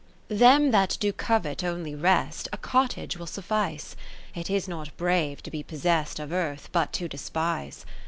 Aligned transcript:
~ 0.15 0.27
Them 0.29 0.71
that 0.71 0.97
do 0.99 1.13
covet 1.13 1.63
only 1.63 1.93
rest, 1.93 2.49
A 2.51 2.57
cottage 2.57 3.17
will 3.17 3.27
suffice: 3.27 3.95
It 4.33 4.49
is 4.49 4.67
not 4.67 4.97
brave 4.97 5.43
to 5.43 5.51
be 5.51 5.61
possest 5.61 6.17
Of 6.17 6.31
Earth, 6.33 6.69
but 6.71 6.91
to 6.93 7.07
despise. 7.07 7.85